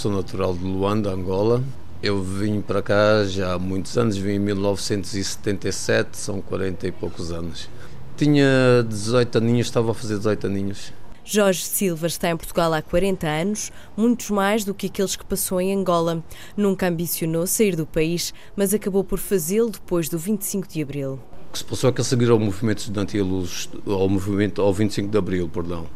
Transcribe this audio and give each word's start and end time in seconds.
sou 0.00 0.10
natural 0.10 0.54
de 0.54 0.64
Luanda, 0.64 1.10
Angola. 1.10 1.62
Eu 2.02 2.22
vim 2.22 2.62
para 2.62 2.80
cá 2.80 3.22
já 3.26 3.52
há 3.52 3.58
muitos 3.58 3.98
anos, 3.98 4.16
vim 4.16 4.30
em 4.30 4.38
1977, 4.38 6.16
são 6.16 6.40
40 6.40 6.86
e 6.86 6.92
poucos 6.92 7.30
anos. 7.30 7.68
Tinha 8.16 8.82
18 8.88 9.36
aninhos, 9.36 9.66
estava 9.66 9.90
a 9.90 9.94
fazer 9.94 10.16
18 10.16 10.46
aninhos. 10.46 10.90
Jorge 11.22 11.62
Silva 11.62 12.06
está 12.06 12.30
em 12.30 12.36
Portugal 12.38 12.72
há 12.72 12.80
40 12.80 13.26
anos, 13.26 13.70
muitos 13.94 14.30
mais 14.30 14.64
do 14.64 14.72
que 14.72 14.86
aqueles 14.86 15.16
que 15.16 15.24
passou 15.26 15.60
em 15.60 15.74
Angola. 15.74 16.24
Nunca 16.56 16.88
ambicionou 16.88 17.46
sair 17.46 17.76
do 17.76 17.84
país, 17.84 18.32
mas 18.56 18.72
acabou 18.72 19.04
por 19.04 19.18
fazê-lo 19.18 19.68
depois 19.68 20.08
do 20.08 20.16
25 20.16 20.66
de 20.66 20.80
Abril. 20.80 21.20
O 21.50 21.52
que 21.52 21.58
se 21.58 21.64
passou 21.64 21.90
é 21.90 21.92
que 21.92 22.00
a 22.00 22.04
seguir 22.04 22.30
ao 22.30 22.38
movimento 22.38 22.78
estudantil, 22.78 23.44
ao 23.86 24.08
movimento 24.08 24.62
ao 24.62 24.72
25 24.72 25.10
de 25.10 25.18
Abril, 25.18 25.46
perdão, 25.46 25.86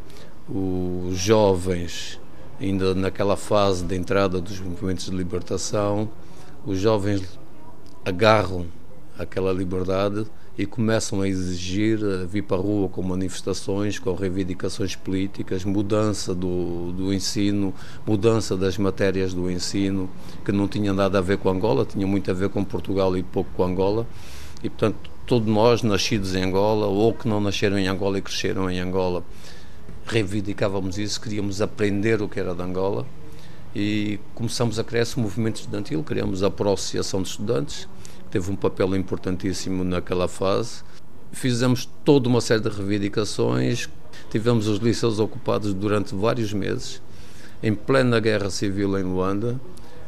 os 0.46 1.16
jovens, 1.16 2.20
ainda 2.60 2.94
naquela 2.94 3.36
fase 3.36 3.84
de 3.84 3.96
entrada 3.96 4.40
dos 4.40 4.60
movimentos 4.60 5.06
de 5.06 5.16
libertação, 5.16 6.08
os 6.64 6.78
jovens 6.78 7.22
agarram 8.04 8.66
aquela 9.18 9.52
liberdade 9.52 10.26
e 10.56 10.64
começam 10.64 11.20
a 11.20 11.28
exigir, 11.28 11.98
a 12.04 12.24
vir 12.26 12.42
para 12.42 12.56
a 12.56 12.60
rua 12.60 12.88
com 12.88 13.02
manifestações, 13.02 13.98
com 13.98 14.14
reivindicações 14.14 14.94
políticas, 14.94 15.64
mudança 15.64 16.32
do, 16.32 16.92
do 16.92 17.12
ensino, 17.12 17.74
mudança 18.06 18.56
das 18.56 18.78
matérias 18.78 19.34
do 19.34 19.50
ensino, 19.50 20.08
que 20.44 20.52
não 20.52 20.68
tinha 20.68 20.92
nada 20.92 21.18
a 21.18 21.20
ver 21.20 21.38
com 21.38 21.50
Angola, 21.50 21.84
tinha 21.84 22.06
muito 22.06 22.30
a 22.30 22.34
ver 22.34 22.50
com 22.50 22.62
Portugal 22.64 23.16
e 23.16 23.22
pouco 23.22 23.50
com 23.56 23.64
Angola. 23.64 24.06
E, 24.62 24.70
portanto, 24.70 25.10
todos 25.26 25.48
nós, 25.48 25.82
nascidos 25.82 26.36
em 26.36 26.44
Angola, 26.44 26.86
ou 26.86 27.12
que 27.12 27.26
não 27.26 27.40
nasceram 27.40 27.76
em 27.76 27.88
Angola 27.88 28.18
e 28.18 28.22
cresceram 28.22 28.70
em 28.70 28.78
Angola, 28.78 29.24
reivindicávamos 30.06 30.98
isso, 30.98 31.20
queríamos 31.20 31.62
aprender 31.62 32.20
o 32.20 32.28
que 32.28 32.38
era 32.38 32.54
de 32.54 32.62
Angola 32.62 33.06
e 33.74 34.20
começamos 34.34 34.78
a 34.78 34.84
criar 34.84 35.02
esse 35.02 35.18
movimento 35.18 35.56
estudantil, 35.56 36.02
criamos 36.02 36.42
a 36.42 36.48
Associação 36.48 37.22
de 37.22 37.28
Estudantes, 37.28 37.88
teve 38.30 38.50
um 38.50 38.56
papel 38.56 38.94
importantíssimo 38.94 39.82
naquela 39.82 40.28
fase. 40.28 40.82
Fizemos 41.32 41.88
toda 42.04 42.28
uma 42.28 42.40
série 42.40 42.60
de 42.60 42.68
reivindicações, 42.68 43.88
tivemos 44.30 44.68
os 44.68 44.78
liceus 44.78 45.18
ocupados 45.18 45.74
durante 45.74 46.14
vários 46.14 46.52
meses, 46.52 47.02
em 47.62 47.74
plena 47.74 48.20
guerra 48.20 48.50
civil 48.50 48.96
em 48.98 49.02
Luanda, 49.02 49.58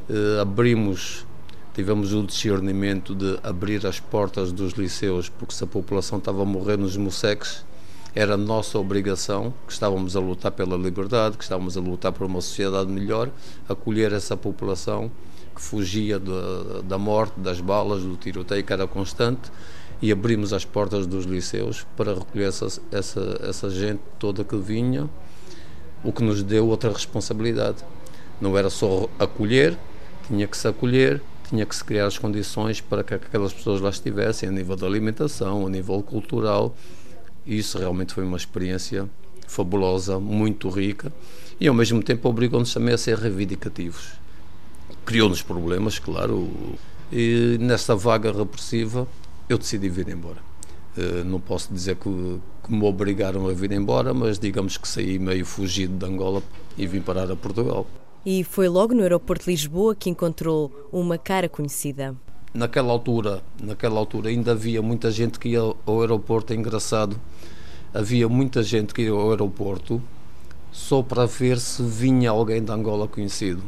eh, 0.08 0.40
abrimos, 0.40 1.26
tivemos 1.74 2.12
o 2.12 2.22
discernimento 2.22 3.14
de 3.14 3.38
abrir 3.42 3.84
as 3.86 3.98
portas 3.98 4.52
dos 4.52 4.74
liceus, 4.74 5.28
porque 5.28 5.54
se 5.54 5.64
a 5.64 5.66
população 5.66 6.18
estava 6.18 6.42
a 6.42 6.44
morrer 6.44 6.76
nos 6.76 6.96
museques, 6.96 7.64
era 8.16 8.34
nossa 8.34 8.78
obrigação, 8.78 9.52
que 9.66 9.74
estávamos 9.74 10.16
a 10.16 10.20
lutar 10.20 10.50
pela 10.50 10.74
liberdade, 10.74 11.36
que 11.36 11.44
estávamos 11.44 11.76
a 11.76 11.80
lutar 11.80 12.12
por 12.12 12.26
uma 12.26 12.40
sociedade 12.40 12.90
melhor, 12.90 13.28
acolher 13.68 14.10
essa 14.10 14.34
população 14.34 15.10
que 15.54 15.60
fugia 15.60 16.18
da, 16.82 16.96
morte, 16.96 17.38
das 17.38 17.60
balas, 17.60 18.02
do 18.02 18.16
tiroteio 18.16 18.64
que 18.64 18.72
era 18.72 18.86
constante 18.86 19.52
e 20.00 20.10
abrimos 20.10 20.54
as 20.54 20.64
portas 20.64 21.06
dos 21.06 21.26
liceus 21.26 21.86
para 21.94 22.14
recolher 22.14 22.48
essa, 22.48 22.66
essa, 22.90 23.38
essa 23.42 23.68
gente 23.68 24.00
toda 24.18 24.42
que 24.42 24.56
vinha, 24.56 25.10
o 26.02 26.10
que 26.10 26.24
nos 26.24 26.42
deu 26.42 26.66
outra 26.68 26.90
responsabilidade. 26.90 27.84
Não 28.40 28.56
era 28.56 28.70
só 28.70 29.10
acolher, 29.18 29.76
tinha 30.26 30.46
que 30.46 30.56
se 30.56 30.66
acolher, 30.66 31.22
tinha 31.50 31.66
que 31.66 31.76
se 31.76 31.84
criar 31.84 32.06
as 32.06 32.16
condições 32.16 32.80
para 32.80 33.04
que 33.04 33.12
aquelas 33.12 33.52
pessoas 33.52 33.82
lá 33.82 33.90
estivessem, 33.90 34.48
a 34.48 34.52
nível 34.52 34.74
da 34.74 34.86
alimentação, 34.86 35.66
a 35.66 35.70
nível 35.70 36.02
cultural. 36.02 36.74
E 37.46 37.58
isso 37.58 37.78
realmente 37.78 38.12
foi 38.12 38.24
uma 38.24 38.36
experiência 38.36 39.08
fabulosa, 39.46 40.18
muito 40.18 40.68
rica 40.68 41.12
e 41.60 41.68
ao 41.68 41.74
mesmo 41.74 42.02
tempo 42.02 42.28
obrigou-nos 42.28 42.72
também 42.74 42.92
a 42.92 42.98
ser 42.98 43.16
reivindicativos 43.16 44.26
criou-nos 45.06 45.40
problemas, 45.40 45.98
claro. 45.98 46.48
E 47.10 47.56
nessa 47.60 47.94
vaga 47.94 48.32
repressiva 48.32 49.06
eu 49.48 49.56
decidi 49.56 49.88
vir 49.88 50.08
embora. 50.08 50.44
Uh, 50.98 51.24
não 51.24 51.38
posso 51.38 51.72
dizer 51.72 51.96
que, 51.96 52.40
que, 52.64 52.72
me 52.72 52.84
obrigaram 52.84 53.46
a 53.48 53.52
vir 53.52 53.70
embora, 53.72 54.12
mas 54.12 54.38
digamos 54.38 54.76
que 54.76 54.88
saí 54.88 55.18
meio 55.18 55.46
fugido 55.46 55.96
de 55.96 56.04
Angola 56.04 56.42
e 56.76 56.86
vim 56.86 57.00
parar 57.00 57.30
a 57.30 57.36
Portugal. 57.36 57.86
E 58.24 58.42
foi 58.42 58.68
logo 58.68 58.92
no 58.92 59.02
aeroporto 59.02 59.44
de 59.44 59.52
Lisboa 59.52 59.94
que 59.94 60.10
encontrou 60.10 60.88
uma 60.90 61.16
cara 61.16 61.48
conhecida. 61.48 62.16
Naquela 62.56 62.90
altura, 62.90 63.42
naquela 63.62 63.98
altura 63.98 64.30
ainda 64.30 64.52
havia 64.52 64.80
muita 64.80 65.10
gente 65.10 65.38
que 65.38 65.50
ia 65.50 65.60
ao 65.60 66.00
aeroporto, 66.00 66.54
é 66.54 66.56
engraçado. 66.56 67.20
Havia 67.92 68.30
muita 68.30 68.62
gente 68.62 68.94
que 68.94 69.02
ia 69.02 69.10
ao 69.10 69.28
aeroporto 69.28 70.02
só 70.72 71.02
para 71.02 71.26
ver 71.26 71.58
se 71.58 71.82
vinha 71.82 72.30
alguém 72.30 72.64
de 72.64 72.72
Angola 72.72 73.06
conhecido. 73.06 73.62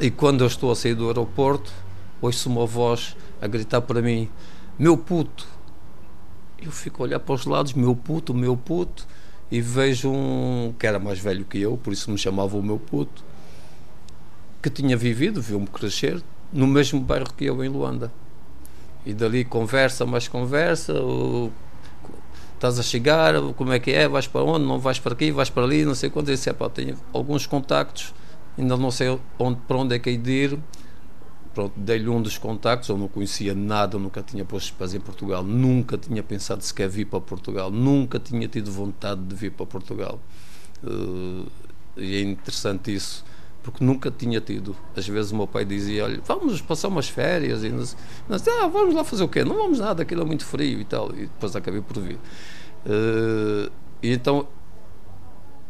E 0.00 0.10
quando 0.10 0.42
eu 0.42 0.48
estou 0.48 0.72
a 0.72 0.74
sair 0.74 0.96
do 0.96 1.06
aeroporto, 1.06 1.72
ouço 2.20 2.48
uma 2.48 2.66
voz 2.66 3.16
a 3.40 3.46
gritar 3.46 3.80
para 3.82 4.02
mim: 4.02 4.28
Meu 4.76 4.98
puto! 4.98 5.46
Eu 6.60 6.72
fico 6.72 7.04
a 7.04 7.06
olhar 7.06 7.20
para 7.20 7.34
os 7.36 7.46
lados: 7.46 7.74
Meu 7.74 7.94
puto, 7.94 8.34
meu 8.34 8.56
puto. 8.56 9.06
E 9.52 9.60
vejo 9.60 10.10
um 10.10 10.74
que 10.76 10.84
era 10.84 10.98
mais 10.98 11.20
velho 11.20 11.44
que 11.44 11.60
eu, 11.60 11.76
por 11.76 11.92
isso 11.92 12.10
me 12.10 12.18
chamava 12.18 12.56
o 12.56 12.62
meu 12.62 12.76
puto, 12.76 13.24
que 14.60 14.68
tinha 14.68 14.96
vivido, 14.96 15.40
viu-me 15.40 15.68
crescer, 15.68 16.20
no 16.52 16.66
mesmo 16.66 17.00
bairro 17.00 17.32
que 17.34 17.44
eu 17.44 17.62
em 17.64 17.68
Luanda. 17.68 18.12
E 19.06 19.14
dali 19.14 19.44
conversa, 19.44 20.04
mais 20.04 20.28
conversa, 20.28 20.92
estás 22.54 22.78
a 22.78 22.82
chegar, 22.82 23.34
como 23.56 23.72
é 23.72 23.78
que 23.78 23.90
é, 23.90 24.08
vais 24.08 24.26
para 24.26 24.42
onde, 24.42 24.66
não 24.66 24.78
vais 24.78 24.98
para 24.98 25.12
aqui, 25.12 25.30
vais 25.30 25.48
para 25.48 25.64
ali, 25.64 25.84
não 25.84 25.94
sei 25.94 26.10
quando. 26.10 26.28
Eu 26.28 26.34
disse, 26.34 26.52
tenho 26.74 26.96
alguns 27.12 27.46
contactos 27.46 28.12
ainda 28.58 28.76
não 28.76 28.90
sei 28.90 29.18
onde, 29.38 29.60
para 29.60 29.76
onde 29.76 29.94
é 29.94 29.98
que 29.98 30.10
hei 30.10 30.18
de 30.18 30.30
ir. 30.30 30.58
Pronto, 31.54 31.72
dei-lhe 31.76 32.08
um 32.08 32.20
dos 32.20 32.38
contactos, 32.38 32.88
eu 32.88 32.96
não 32.96 33.08
conhecia 33.08 33.54
nada, 33.54 33.98
nunca 33.98 34.22
tinha 34.22 34.44
posto 34.44 34.66
os 34.66 34.70
pés 34.72 34.94
em 34.94 35.00
Portugal, 35.00 35.42
nunca 35.42 35.98
tinha 35.98 36.22
pensado 36.22 36.62
sequer 36.62 36.88
vir 36.88 37.06
para 37.06 37.20
Portugal, 37.20 37.70
nunca 37.70 38.18
tinha 38.20 38.46
tido 38.46 38.70
vontade 38.70 39.20
de 39.22 39.34
vir 39.34 39.50
para 39.52 39.66
Portugal. 39.66 40.20
Uh, 40.84 41.46
e 41.96 42.16
é 42.16 42.20
interessante 42.20 42.94
isso, 42.94 43.24
porque 43.68 43.84
nunca 43.84 44.10
tinha 44.10 44.40
tido. 44.40 44.74
Às 44.96 45.06
vezes 45.06 45.30
o 45.30 45.36
meu 45.36 45.46
pai 45.46 45.62
dizia: 45.62 46.04
Olha, 46.04 46.20
vamos 46.26 46.62
passar 46.62 46.88
umas 46.88 47.08
férias, 47.08 47.62
e 47.62 47.68
nós, 47.68 47.96
nós 48.26 48.48
ah, 48.48 48.66
vamos 48.66 48.94
lá 48.94 49.04
fazer 49.04 49.22
o 49.24 49.28
quê? 49.28 49.44
Não 49.44 49.56
vamos 49.56 49.78
nada, 49.78 50.02
aquilo 50.02 50.22
é 50.22 50.24
muito 50.24 50.44
frio 50.44 50.80
e 50.80 50.84
tal. 50.84 51.10
E 51.10 51.26
depois 51.26 51.54
acabei 51.54 51.82
por 51.82 52.00
vir. 52.00 52.16
Uh, 52.86 53.70
e 54.02 54.12
então, 54.12 54.48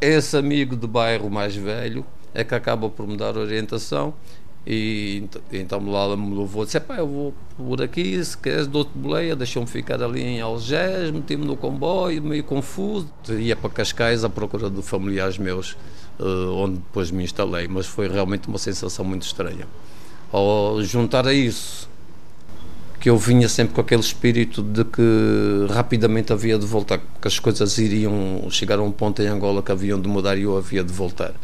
esse 0.00 0.36
amigo 0.36 0.76
de 0.76 0.86
bairro 0.86 1.28
mais 1.28 1.56
velho 1.56 2.06
é 2.32 2.44
que 2.44 2.54
acaba 2.54 2.88
por 2.88 3.06
me 3.06 3.16
dar 3.16 3.36
orientação 3.36 4.14
e 4.66 5.24
então 5.50 5.90
lá 5.90 6.14
me 6.14 6.36
levou 6.36 6.64
disse 6.64 6.78
pá, 6.78 6.96
eu 6.96 7.06
vou 7.06 7.34
por 7.56 7.80
aqui 7.80 8.22
se 8.22 8.36
queres 8.36 8.66
dou-te 8.66 8.90
boleia 8.94 9.34
deixou-me 9.34 9.66
ficar 9.66 10.02
ali 10.02 10.22
em 10.22 10.40
Algés 10.42 11.10
meti-me 11.10 11.46
no 11.46 11.56
comboio 11.56 12.22
meio 12.22 12.44
confuso 12.44 13.08
ia 13.30 13.56
para 13.56 13.70
Cascais 13.70 14.24
à 14.24 14.28
procura 14.28 14.68
de 14.68 14.82
familiares 14.82 15.38
meus 15.38 15.74
onde 16.20 16.76
depois 16.76 17.10
me 17.10 17.24
instalei 17.24 17.68
mas 17.68 17.86
foi 17.86 18.08
realmente 18.08 18.48
uma 18.48 18.58
sensação 18.58 19.04
muito 19.04 19.22
estranha 19.22 19.66
ao 20.32 20.82
juntar 20.82 21.26
a 21.26 21.32
isso 21.32 21.88
que 23.00 23.08
eu 23.08 23.16
vinha 23.16 23.48
sempre 23.48 23.74
com 23.74 23.80
aquele 23.80 24.00
espírito 24.00 24.62
de 24.62 24.84
que 24.84 25.02
rapidamente 25.70 26.32
havia 26.32 26.58
de 26.58 26.66
voltar 26.66 26.98
que 26.98 27.28
as 27.28 27.38
coisas 27.38 27.78
iriam 27.78 28.48
chegar 28.50 28.78
a 28.78 28.82
um 28.82 28.90
ponto 28.90 29.22
em 29.22 29.26
Angola 29.26 29.62
que 29.62 29.70
haviam 29.70 30.00
de 30.00 30.08
mudar 30.08 30.36
e 30.36 30.42
eu 30.42 30.56
havia 30.56 30.82
de 30.82 30.92
voltar 30.92 31.34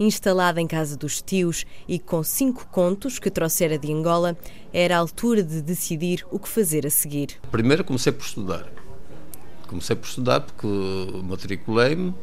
instalada 0.00 0.60
em 0.60 0.66
casa 0.66 0.96
dos 0.96 1.20
tios 1.20 1.66
e 1.86 1.98
com 1.98 2.22
cinco 2.22 2.66
contos 2.70 3.18
que 3.18 3.30
trouxera 3.30 3.78
de 3.78 3.92
Angola, 3.92 4.36
era 4.72 4.96
a 4.96 4.98
altura 4.98 5.42
de 5.42 5.60
decidir 5.60 6.24
o 6.30 6.38
que 6.38 6.48
fazer 6.48 6.86
a 6.86 6.90
seguir. 6.90 7.38
Primeiro 7.50 7.84
comecei 7.84 8.10
por 8.10 8.24
estudar. 8.24 8.66
Comecei 9.68 9.94
por 9.94 10.06
estudar 10.06 10.40
porque 10.40 10.66
matriculei-me, 11.22 12.14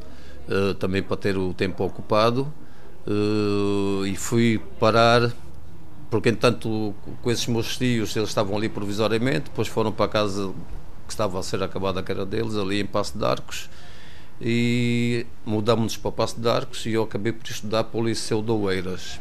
eh, 0.50 0.74
também 0.76 1.04
para 1.04 1.18
ter 1.18 1.38
o 1.38 1.54
tempo 1.54 1.84
ocupado, 1.84 2.52
eh, 3.08 4.08
e 4.10 4.16
fui 4.16 4.60
parar 4.80 5.32
porque 6.10 6.30
entanto 6.30 6.96
com 7.22 7.32
esses 7.32 7.48
meus 7.48 7.78
tios 7.78 8.16
eles 8.16 8.30
estavam 8.30 8.56
ali 8.56 8.70
provisoriamente, 8.70 9.46
depois 9.50 9.68
foram 9.68 9.92
para 9.92 10.06
a 10.06 10.10
casa 10.10 10.54
que 11.06 11.14
estava 11.14 11.40
a 11.40 11.44
ser 11.44 11.62
acabada 11.64 12.00
a 12.00 12.04
cara 12.04 12.26
deles, 12.26 12.56
ali 12.56 12.82
em 12.82 12.86
Passo 12.86 13.18
de 13.18 13.26
Arcos, 13.26 13.70
e 14.42 15.26
mudámos-nos 15.46 15.98
para 15.98 16.12
Passo 16.12 16.40
de 16.40 16.50
Arcos 16.50 16.86
e 16.86 16.94
eu 16.94 17.04
acabei 17.04 17.34
por 17.34 17.48
estudar 17.50 17.86
para 17.86 18.00
o 18.00 18.06
Liceu 18.06 18.42
de 18.42 18.52
Oeiras. 18.52 19.20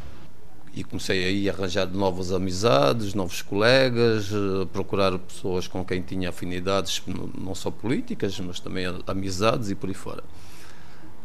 E 0.75 0.85
comecei 0.85 1.25
aí 1.25 1.49
a 1.49 1.55
arranjar 1.55 1.87
novas 1.87 2.33
amizades, 2.33 3.15
novos 3.15 3.41
colegas, 3.41 4.31
eh, 4.31 4.67
procurar 4.75 5.19
pessoas 5.19 5.67
com 5.67 5.83
quem 5.83 6.03
tinha 6.03 6.29
afinidades, 6.29 7.03
não 7.39 7.55
só 7.55 7.71
políticas, 7.71 8.39
mas 8.41 8.61
também 8.61 8.85
amizades 9.07 9.71
e 9.71 9.75
por 9.75 9.89
aí 9.89 9.95
fora. 9.95 10.23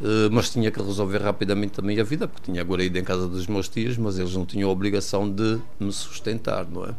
Eh, 0.03 0.29
mas 0.31 0.49
tinha 0.49 0.71
que 0.71 0.81
resolver 0.81 1.21
rapidamente 1.21 1.73
também 1.73 1.99
a 1.99 2.03
vida, 2.03 2.27
porque 2.27 2.51
tinha 2.51 2.61
agora 2.61 2.83
ido 2.83 2.97
em 2.97 3.03
casa 3.03 3.27
dos 3.27 3.45
meus 3.45 3.69
tios, 3.69 3.97
mas 3.97 4.17
eles 4.17 4.35
não 4.35 4.45
tinham 4.45 4.67
a 4.69 4.71
obrigação 4.71 5.29
de 5.31 5.59
me 5.79 5.91
sustentar, 5.91 6.65
não 6.65 6.85
é? 6.85 6.95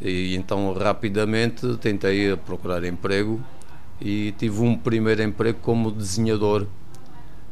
E 0.00 0.34
então 0.34 0.72
rapidamente 0.72 1.76
tentei 1.76 2.34
procurar 2.36 2.82
emprego 2.84 3.38
e 4.00 4.32
tive 4.38 4.62
um 4.62 4.74
primeiro 4.74 5.22
emprego 5.22 5.58
como 5.60 5.90
desenhador, 5.90 6.66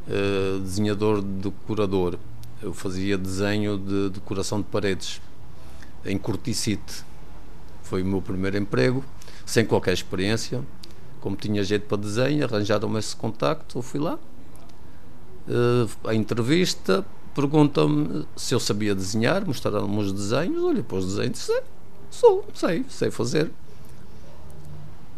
uh, 0.07 0.59
desenhador 0.59 1.21
decorador. 1.21 2.17
Eu 2.61 2.73
fazia 2.73 3.15
desenho 3.17 3.77
de 3.77 4.09
decoração 4.09 4.59
de 4.59 4.67
paredes 4.67 5.21
em 6.03 6.17
corticite. 6.17 7.05
Foi 7.83 8.01
o 8.01 8.05
meu 8.05 8.21
primeiro 8.21 8.57
emprego, 8.57 9.05
sem 9.45 9.63
qualquer 9.63 9.93
experiência. 9.93 10.63
Como 11.21 11.35
tinha 11.35 11.63
jeito 11.63 11.85
para 11.85 11.97
desenho, 11.97 12.43
arranjaram-me 12.45 12.97
esse 12.97 13.15
contacto, 13.15 13.77
eu 13.77 13.81
fui 13.83 13.99
lá. 13.99 14.17
Uh, 15.49 15.89
a 16.07 16.13
entrevista, 16.13 17.03
perguntam-me 17.33 18.25
se 18.35 18.53
eu 18.53 18.59
sabia 18.59 18.93
desenhar, 18.93 19.45
mostraram-me 19.45 19.97
os 19.99 20.13
desenhos, 20.13 20.63
olha 20.63 20.83
para 20.83 20.97
os 20.97 21.15
desenhos, 21.15 21.39
sei, 21.39 21.61
sou, 22.11 22.45
sei, 22.53 22.85
sei 22.87 23.09
fazer 23.09 23.51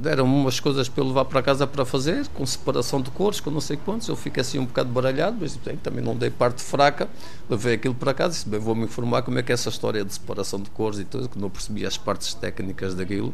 deram-me 0.01 0.33
umas 0.33 0.59
coisas 0.59 0.89
para 0.89 1.03
eu 1.03 1.07
levar 1.07 1.25
para 1.25 1.41
casa 1.43 1.67
para 1.67 1.85
fazer, 1.85 2.27
com 2.29 2.45
separação 2.45 3.01
de 3.01 3.11
cores, 3.11 3.39
com 3.39 3.51
não 3.51 3.61
sei 3.61 3.77
quantos. 3.77 4.07
Eu 4.07 4.15
fiquei 4.15 4.41
assim 4.41 4.57
um 4.57 4.65
bocado 4.65 4.89
baralhado, 4.89 5.37
mas 5.39 5.55
bem, 5.55 5.77
também 5.77 6.03
não 6.03 6.15
dei 6.15 6.29
parte 6.29 6.63
fraca. 6.63 7.07
Levei 7.49 7.75
aquilo 7.75 7.93
para 7.93 8.13
casa 8.13 8.33
e 8.33 8.37
disse: 8.37 8.49
bem, 8.49 8.59
vou-me 8.59 8.83
informar 8.83 9.21
como 9.21 9.37
é 9.37 9.43
que 9.43 9.51
é 9.51 9.53
essa 9.53 9.69
história 9.69 10.03
de 10.03 10.13
separação 10.13 10.59
de 10.59 10.69
cores 10.71 10.99
e 10.99 11.05
tudo, 11.05 11.29
que 11.29 11.37
não 11.37 11.49
percebi 11.49 11.85
as 11.85 11.97
partes 11.97 12.33
técnicas 12.33 12.95
daquilo. 12.95 13.33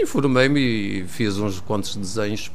Informei-me 0.00 0.60
e 0.60 1.04
fiz 1.08 1.36
uns 1.36 1.60
quantos 1.60 1.96
desenhos. 1.96 2.50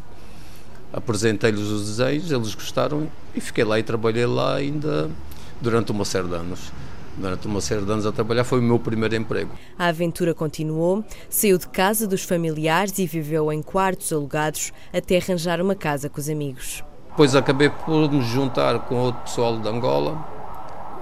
Apresentei-lhes 0.91 1.61
os 1.61 1.97
desenhos, 1.97 2.31
eles 2.31 2.55
gostaram 2.55 3.09
e 3.35 3.41
fiquei 3.41 3.63
lá 3.63 3.77
e 3.77 3.83
trabalhei 3.83 4.25
lá 4.25 4.55
ainda 4.55 5.09
durante 5.61 5.91
uma 5.91 6.05
série 6.05 6.27
de 6.27 6.35
anos 6.35 6.71
durante 7.19 7.47
uma 7.47 7.61
série 7.61 7.83
de 7.83 7.91
anos 7.91 8.05
a 8.05 8.11
trabalhar, 8.11 8.43
foi 8.43 8.59
o 8.59 8.63
meu 8.63 8.79
primeiro 8.79 9.15
emprego. 9.15 9.51
A 9.77 9.87
aventura 9.87 10.33
continuou, 10.33 11.03
saiu 11.29 11.57
de 11.57 11.67
casa 11.67 12.07
dos 12.07 12.23
familiares 12.23 12.97
e 12.97 13.05
viveu 13.05 13.51
em 13.51 13.61
quartos 13.61 14.11
alugados 14.13 14.71
até 14.93 15.17
arranjar 15.17 15.61
uma 15.61 15.75
casa 15.75 16.09
com 16.09 16.19
os 16.19 16.29
amigos. 16.29 16.83
Depois 17.09 17.35
acabei 17.35 17.69
por 17.69 18.09
me 18.09 18.21
juntar 18.21 18.79
com 18.79 18.95
outro 18.95 19.21
pessoal 19.21 19.59
de 19.59 19.67
Angola, 19.67 20.25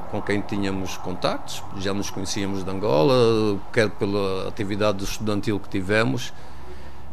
com 0.09 0.21
quem 0.21 0.41
tínhamos 0.41 0.97
contactos, 0.97 1.61
já 1.77 1.93
nos 1.93 2.09
conhecíamos 2.09 2.63
de 2.63 2.69
Angola, 2.69 3.59
quer 3.71 3.89
pela 3.89 4.47
atividade 4.47 5.03
estudantil 5.03 5.59
que 5.59 5.69
tivemos, 5.69 6.33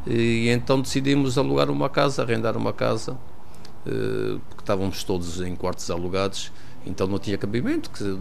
e 0.07 0.49
então 0.51 0.81
decidimos 0.81 1.39
alugar 1.39 1.71
uma 1.71 1.89
casa, 1.89 2.23
arrendar 2.23 2.57
uma 2.57 2.73
casa, 2.73 3.17
eh, 3.87 4.39
porque 4.49 4.63
estávamos 4.63 5.05
todos 5.05 5.41
em 5.41 5.57
quartos 5.57 5.91
alugados, 5.91 6.53
então 6.87 7.07
não 7.07 7.19
tinha 7.19 7.39
cabimento, 7.39 7.91
que 7.91 8.19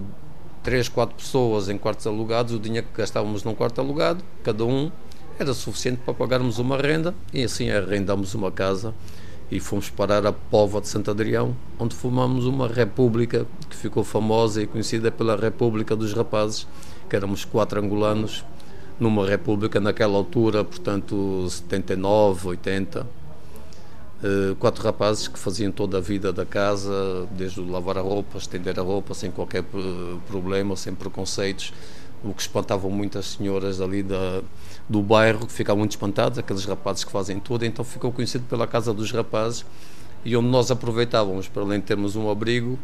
três, 0.63 0.87
quatro 0.87 1.15
pessoas 1.15 1.67
em 1.67 1.77
quartos 1.77 2.07
alugados, 2.07 2.53
o 2.53 2.59
dinheiro 2.59 2.87
que 2.87 2.97
gastávamos 2.97 3.43
num 3.43 3.53
quarto 3.53 3.79
alugado, 3.79 4.23
cada 4.43 4.63
um, 4.63 4.89
era 5.37 5.53
suficiente 5.53 5.99
para 6.05 6.13
pagarmos 6.13 6.59
uma 6.59 6.77
renda. 6.77 7.13
E 7.33 7.43
assim 7.43 7.69
arrendamos 7.69 8.33
uma 8.33 8.51
casa 8.51 8.93
e 9.51 9.59
fomos 9.59 9.89
parar 9.89 10.25
a 10.25 10.31
Pova 10.31 10.79
de 10.79 10.87
Santo 10.87 11.11
Adrião, 11.11 11.55
onde 11.77 11.95
formamos 11.95 12.45
uma 12.45 12.67
república 12.67 13.45
que 13.69 13.75
ficou 13.75 14.03
famosa 14.03 14.61
e 14.61 14.67
conhecida 14.67 15.11
pela 15.11 15.35
República 15.35 15.95
dos 15.95 16.13
Rapazes, 16.13 16.67
que 17.09 17.15
éramos 17.15 17.45
quatro 17.45 17.79
angolanos 17.79 18.45
numa 18.99 19.27
república 19.27 19.79
naquela 19.79 20.15
altura, 20.15 20.63
portanto 20.63 21.47
79, 21.49 22.49
80 22.49 23.23
eh, 24.23 24.55
quatro 24.57 24.81
rapazes 24.81 25.27
que 25.27 25.37
faziam 25.37 25.69
toda 25.69 25.97
a 25.97 26.01
vida 26.01 26.31
da 26.31 26.45
casa, 26.45 27.27
desde 27.31 27.59
lavar 27.59 27.97
a 27.97 28.01
roupa, 28.01 28.37
estender 28.37 28.79
a 28.79 28.81
roupa, 28.81 29.13
sem 29.13 29.29
qualquer 29.29 29.65
problema, 30.27 30.77
sem 30.77 30.95
preconceitos, 30.95 31.73
o 32.23 32.33
que 32.33 32.41
espantava 32.41 32.87
muitas 32.87 33.31
senhoras 33.31 33.81
ali 33.81 34.01
da, 34.01 34.41
do 34.87 35.01
bairro, 35.01 35.45
que 35.45 35.51
ficavam 35.51 35.79
muito 35.79 35.91
espantadas, 35.91 36.37
aqueles 36.37 36.63
rapazes 36.63 37.03
que 37.03 37.11
fazem 37.11 37.37
tudo, 37.37 37.65
então 37.65 37.83
ficou 37.83 38.13
conhecido 38.13 38.45
pela 38.45 38.65
Casa 38.65 38.93
dos 38.93 39.11
Rapazes, 39.11 39.65
e 40.23 40.37
onde 40.37 40.47
nós 40.47 40.71
aproveitávamos, 40.71 41.49
para 41.49 41.63
além 41.63 41.81
de 41.81 41.85
termos 41.85 42.15
um 42.15 42.29
abrigo, 42.29 42.79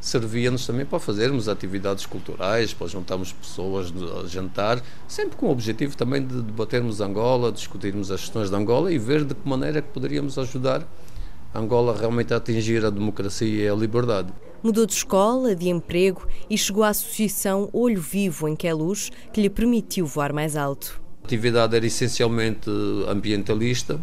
servia-nos 0.00 0.66
também 0.66 0.86
para 0.86 0.98
fazermos 0.98 1.48
atividades 1.48 2.06
culturais, 2.06 2.72
para 2.72 2.86
juntarmos 2.86 3.32
pessoas 3.32 3.92
a 4.22 4.26
jantar, 4.26 4.82
sempre 5.06 5.36
com 5.36 5.46
o 5.46 5.50
objetivo 5.50 5.96
também 5.96 6.26
de 6.26 6.42
debatermos 6.42 7.00
Angola, 7.00 7.52
discutirmos 7.52 8.10
as 8.10 8.20
questões 8.20 8.48
de 8.48 8.56
Angola 8.56 8.92
e 8.92 8.98
ver 8.98 9.24
de 9.24 9.34
que 9.34 9.48
maneira 9.48 9.82
que 9.82 9.88
poderíamos 9.88 10.38
ajudar 10.38 10.86
Angola 11.54 11.96
realmente 11.98 12.32
a 12.32 12.36
atingir 12.36 12.84
a 12.84 12.90
democracia 12.90 13.64
e 13.64 13.68
a 13.68 13.74
liberdade. 13.74 14.32
Mudou 14.62 14.86
de 14.86 14.92
escola, 14.92 15.54
de 15.54 15.68
emprego 15.68 16.26
e 16.48 16.56
chegou 16.56 16.84
à 16.84 16.90
associação 16.90 17.68
Olho 17.72 18.00
Vivo 18.00 18.46
em 18.46 18.54
Queluz, 18.54 19.10
que 19.32 19.40
lhe 19.40 19.50
permitiu 19.50 20.06
voar 20.06 20.32
mais 20.32 20.54
alto. 20.54 21.00
A 21.22 21.26
atividade 21.26 21.74
era 21.74 21.86
essencialmente 21.86 22.70
ambientalista, 23.08 24.00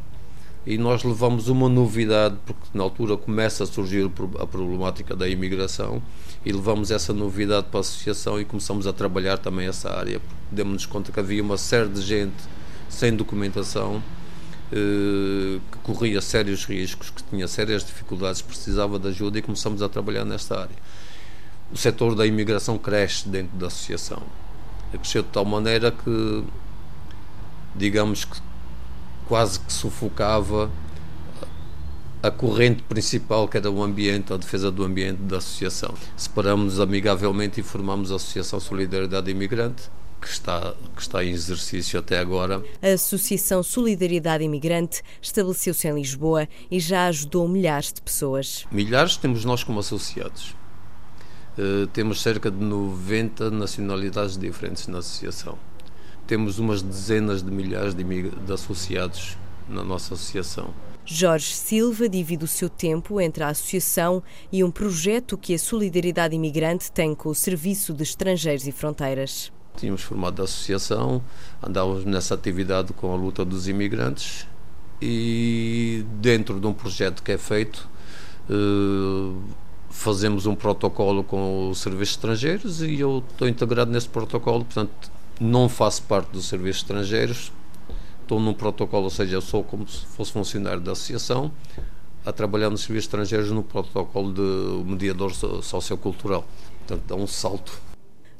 e 0.67 0.77
nós 0.77 1.01
levamos 1.01 1.47
uma 1.47 1.69
novidade, 1.69 2.35
porque 2.45 2.67
na 2.73 2.83
altura 2.83 3.15
começa 3.15 3.63
a 3.63 3.65
surgir 3.65 4.11
a 4.37 4.45
problemática 4.45 5.15
da 5.15 5.25
imigração, 5.25 6.01
e 6.45 6.51
levamos 6.51 6.91
essa 6.91 7.13
novidade 7.13 7.67
para 7.67 7.79
a 7.79 7.81
associação 7.81 8.37
e 8.39 8.43
começamos 8.43 8.85
a 8.85 8.91
trabalhar 8.91 9.37
também 9.37 9.65
essa 9.65 9.89
área. 9.89 10.19
Demos-nos 10.51 10.85
conta 10.85 11.09
que 11.09 11.21
havia 11.21 11.41
uma 11.41 11.57
série 11.57 11.87
de 11.87 12.01
gente 12.01 12.35
sem 12.89 13.15
documentação, 13.15 14.03
eh, 14.73 15.61
que 15.71 15.77
corria 15.83 16.19
sérios 16.19 16.65
riscos, 16.65 17.11
que 17.11 17.23
tinha 17.23 17.47
sérias 17.47 17.85
dificuldades, 17.85 18.41
precisava 18.41 18.99
de 18.99 19.07
ajuda 19.07 19.39
e 19.39 19.41
começamos 19.41 19.81
a 19.81 19.87
trabalhar 19.87 20.25
nesta 20.25 20.59
área. 20.59 20.75
O 21.71 21.77
setor 21.77 22.13
da 22.13 22.25
imigração 22.25 22.77
cresce 22.77 23.29
dentro 23.29 23.57
da 23.57 23.67
associação. 23.67 24.21
Cresceu 24.91 25.23
de 25.23 25.29
tal 25.29 25.45
maneira 25.45 25.91
que, 25.91 26.43
digamos 27.73 28.25
que 28.25 28.46
quase 29.27 29.59
que 29.59 29.71
sufocava 29.71 30.71
a 32.21 32.31
corrente 32.31 32.81
principal, 32.83 33.47
que 33.47 33.57
era 33.57 33.69
o 33.69 33.83
ambiente, 33.83 34.33
a 34.33 34.37
defesa 34.37 34.71
do 34.71 34.83
ambiente 34.83 35.19
da 35.19 35.37
associação. 35.37 35.93
Separamos-nos 36.15 36.79
amigavelmente 36.79 37.59
e 37.59 37.63
formamos 37.63 38.11
a 38.11 38.15
Associação 38.15 38.59
Solidariedade 38.59 39.29
Imigrante, 39.29 39.83
que 40.19 40.27
está, 40.27 40.73
que 40.95 41.01
está 41.01 41.23
em 41.23 41.29
exercício 41.29 41.99
até 41.99 42.19
agora. 42.19 42.63
A 42.81 42.87
Associação 42.87 43.61
Solidariedade 43.61 44.43
Imigrante 44.43 45.03
estabeleceu-se 45.21 45.87
em 45.87 45.93
Lisboa 45.93 46.47
e 46.71 46.79
já 46.79 47.07
ajudou 47.07 47.47
milhares 47.47 47.93
de 47.93 48.01
pessoas. 48.01 48.65
Milhares 48.71 49.15
temos 49.15 49.45
nós 49.45 49.63
como 49.63 49.79
associados. 49.79 50.55
Uh, 51.57 51.87
temos 51.87 52.21
cerca 52.21 52.51
de 52.51 52.63
90 52.63 53.49
nacionalidades 53.51 54.37
diferentes 54.37 54.87
na 54.87 54.99
associação 54.99 55.57
temos 56.27 56.59
umas 56.59 56.81
dezenas 56.81 57.41
de 57.41 57.49
milhares 57.49 57.95
de, 57.95 58.03
de 58.03 58.53
associados 58.53 59.37
na 59.67 59.83
nossa 59.83 60.13
associação. 60.13 60.73
Jorge 61.05 61.53
Silva 61.53 62.09
divide 62.09 62.43
o 62.43 62.47
seu 62.47 62.69
tempo 62.69 63.21
entre 63.21 63.41
a 63.41 63.47
associação 63.47 64.21
e 64.51 64.61
um 64.61 64.69
projeto 64.69 65.37
que 65.37 65.53
a 65.53 65.59
Solidariedade 65.59 66.35
Imigrante 66.35 66.91
tem 66.91 67.15
com 67.15 67.29
o 67.29 67.35
Serviço 67.35 67.93
de 67.93 68.03
Estrangeiros 68.03 68.67
e 68.67 68.73
Fronteiras. 68.73 69.51
Tínhamos 69.77 70.01
formado 70.01 70.41
a 70.41 70.45
associação, 70.45 71.23
andávamos 71.63 72.03
nessa 72.03 72.33
atividade 72.33 72.91
com 72.91 73.13
a 73.13 73.15
luta 73.15 73.45
dos 73.45 73.69
imigrantes 73.69 74.45
e 75.01 76.03
dentro 76.19 76.59
de 76.59 76.67
um 76.67 76.73
projeto 76.73 77.23
que 77.23 77.31
é 77.31 77.37
feito 77.37 77.87
eh, 78.49 79.53
fazemos 79.89 80.45
um 80.45 80.55
protocolo 80.55 81.23
com 81.23 81.69
os 81.69 81.79
serviços 81.79 82.15
estrangeiros 82.15 82.81
e 82.81 82.99
eu 82.99 83.23
estou 83.31 83.47
integrado 83.47 83.91
nesse 83.91 84.09
protocolo, 84.09 84.65
portanto 84.65 84.91
não 85.39 85.69
faço 85.69 86.03
parte 86.03 86.31
dos 86.31 86.47
serviços 86.47 86.81
estrangeiros, 86.81 87.51
estou 88.21 88.39
num 88.39 88.53
protocolo, 88.53 89.05
ou 89.05 89.09
seja, 89.09 89.35
eu 89.35 89.41
sou 89.41 89.63
como 89.63 89.87
se 89.87 90.05
fosse 90.05 90.31
funcionário 90.31 90.81
da 90.81 90.91
associação, 90.91 91.51
a 92.25 92.31
trabalhar 92.33 92.69
nos 92.69 92.81
serviços 92.81 93.05
estrangeiros 93.05 93.51
no 93.51 93.63
protocolo 93.63 94.33
de 94.33 94.89
mediador 94.89 95.33
sociocultural. 95.33 96.45
Portanto, 96.79 97.03
dá 97.07 97.15
um 97.15 97.25
salto. 97.25 97.81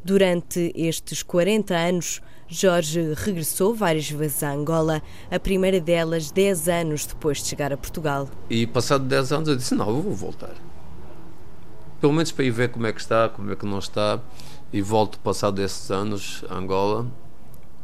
Durante 0.03 0.73
estes 0.75 1.23
40 1.23 1.73
anos, 1.73 2.21
Jorge 2.49 3.13
regressou 3.15 3.73
várias 3.73 4.09
vezes 4.09 4.41
a 4.43 4.53
Angola, 4.53 5.01
a 5.29 5.39
primeira 5.39 5.79
delas 5.79 6.31
10 6.31 6.69
anos 6.69 7.05
depois 7.05 7.39
de 7.39 7.47
chegar 7.47 7.73
a 7.73 7.77
Portugal. 7.77 8.29
E 8.49 8.65
passado 8.65 9.03
10 9.05 9.31
anos 9.31 9.49
eu 9.49 9.55
disse, 9.55 9.75
não, 9.75 9.87
eu 9.89 10.01
vou 10.01 10.13
voltar. 10.13 10.53
Pelo 11.99 12.13
menos 12.13 12.31
para 12.31 12.45
ir 12.45 12.51
ver 12.51 12.69
como 12.69 12.87
é 12.87 12.93
que 12.93 13.01
está, 13.01 13.27
como 13.29 13.51
é 13.51 13.55
que 13.55 13.65
não 13.65 13.79
está 13.79 14.21
e 14.71 14.81
volto 14.81 15.19
passado 15.19 15.61
esses 15.61 15.89
anos 15.91 16.43
a 16.49 16.55
Angola, 16.55 17.07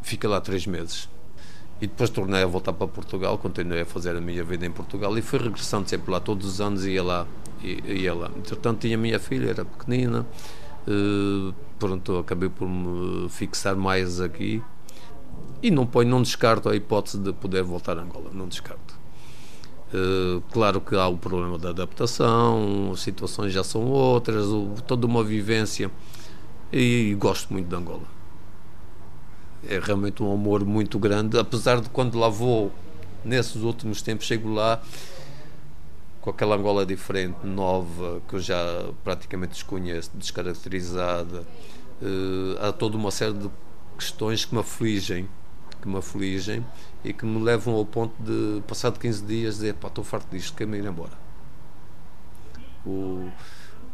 fica 0.01 0.27
lá 0.27 0.41
três 0.41 0.67
meses. 0.67 1.09
E 1.81 1.87
depois 1.87 2.09
tornei 2.09 2.43
a 2.43 2.45
voltar 2.45 2.73
para 2.73 2.87
Portugal, 2.87 3.37
continuei 3.37 3.81
a 3.81 3.85
fazer 3.85 4.15
a 4.15 4.21
minha 4.21 4.43
vida 4.43 4.65
em 4.65 4.71
Portugal 4.71 5.17
e 5.17 5.21
fui 5.21 5.39
regressando 5.39 5.89
sempre 5.89 6.11
lá, 6.11 6.19
todos 6.19 6.45
os 6.45 6.61
anos 6.61 6.85
ia 6.85 7.03
lá. 7.03 7.27
Ia 7.63 8.13
lá. 8.13 8.29
Entretanto, 8.35 8.79
tinha 8.81 8.97
minha 8.97 9.19
filha, 9.19 9.49
era 9.49 9.63
pequenina, 9.63 10.25
uh, 10.87 11.53
pronto, 11.79 12.17
acabei 12.17 12.49
por 12.49 12.67
me 12.67 13.29
fixar 13.29 13.75
mais 13.75 14.19
aqui 14.19 14.61
e 15.61 15.71
não 15.71 15.85
ponho, 15.85 16.09
não 16.09 16.21
descarto 16.21 16.67
a 16.67 16.75
hipótese 16.75 17.17
de 17.17 17.31
poder 17.31 17.63
voltar 17.63 17.97
a 17.97 18.01
Angola, 18.01 18.29
não 18.33 18.47
descarto. 18.47 18.99
Uh, 19.93 20.41
claro 20.51 20.81
que 20.81 20.95
há 20.95 21.07
o 21.07 21.17
problema 21.17 21.57
da 21.57 21.69
adaptação, 21.69 22.91
as 22.91 22.99
situações 22.99 23.53
já 23.53 23.63
são 23.63 23.85
outras, 23.85 24.45
toda 24.85 25.05
uma 25.05 25.23
vivência 25.23 25.89
e 26.73 27.13
gosto 27.13 27.53
muito 27.53 27.67
de 27.67 27.75
Angola. 27.75 28.07
É 29.69 29.79
realmente 29.79 30.23
um 30.23 30.33
amor 30.33 30.65
muito 30.65 30.97
grande, 30.97 31.37
apesar 31.37 31.79
de 31.79 31.89
quando 31.89 32.17
lá 32.17 32.27
vou, 32.27 32.71
nesses 33.23 33.61
últimos 33.61 34.01
tempos, 34.01 34.25
chego 34.25 34.51
lá, 34.51 34.81
com 36.19 36.31
aquela 36.31 36.55
Angola 36.55 36.85
diferente, 36.85 37.37
nova, 37.45 38.21
que 38.27 38.35
eu 38.35 38.39
já 38.39 38.89
praticamente 39.03 39.53
desconheço, 39.53 40.09
descaracterizada. 40.15 41.45
Uh, 42.01 42.57
há 42.59 42.71
toda 42.73 42.97
uma 42.97 43.11
série 43.11 43.33
de 43.33 43.49
questões 43.95 44.43
que 44.43 44.55
me 44.55 44.61
afligem, 44.61 45.29
que 45.79 45.87
me 45.87 45.97
afligem 45.97 46.65
e 47.03 47.13
que 47.13 47.25
me 47.25 47.41
levam 47.41 47.75
ao 47.75 47.85
ponto 47.85 48.13
de, 48.19 48.61
passado 48.63 48.99
15 48.99 49.23
dias, 49.23 49.55
dizer: 49.55 49.75
pá, 49.75 49.89
estou 49.89 50.03
farto 50.03 50.31
disto, 50.31 50.55
quero-me 50.55 50.79
ir 50.79 50.85
embora. 50.85 51.13
O, 52.85 53.29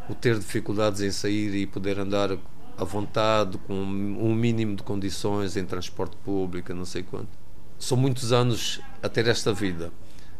o 0.07 0.15
ter 0.15 0.39
dificuldades 0.39 1.01
em 1.01 1.11
sair 1.11 1.53
e 1.55 1.67
poder 1.67 1.99
andar 1.99 2.37
à 2.79 2.83
vontade, 2.83 3.57
com 3.59 3.73
um 3.73 4.33
mínimo 4.33 4.75
de 4.75 4.83
condições 4.83 5.57
em 5.57 5.65
transporte 5.65 6.15
público, 6.23 6.73
não 6.73 6.85
sei 6.85 7.03
quanto. 7.03 7.29
São 7.77 7.97
muitos 7.97 8.31
anos 8.31 8.79
a 9.01 9.09
ter 9.09 9.27
esta 9.27 9.53
vida 9.53 9.91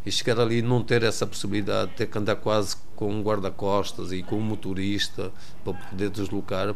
e 0.05 0.11
chegar 0.11 0.39
ali 0.39 0.61
não 0.61 0.81
ter 0.81 1.03
essa 1.03 1.27
possibilidade, 1.27 1.91
ter 1.95 2.07
que 2.07 2.17
andar 2.17 2.37
quase 2.37 2.77
com 2.95 3.13
um 3.13 3.21
guarda-costas 3.21 4.11
e 4.11 4.23
com 4.23 4.37
um 4.37 4.41
motorista 4.41 5.31
para 5.63 5.73
poder 5.73 6.09
deslocar, 6.09 6.69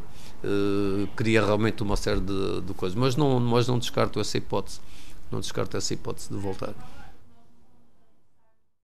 eh, 0.43 1.07
cria 1.15 1.45
realmente 1.45 1.81
uma 1.81 1.95
série 1.95 2.19
de, 2.19 2.61
de, 2.61 2.73
coisas. 2.73 2.97
Mas 2.97 3.15
não, 3.15 3.39
mas 3.39 3.67
não 3.67 3.79
descarto 3.79 4.19
essa 4.19 4.37
hipótese, 4.37 4.79
não 5.31 5.39
descarto 5.39 5.77
essa 5.77 5.93
hipótese 5.93 6.29
de 6.29 6.37
voltar. 6.37 6.73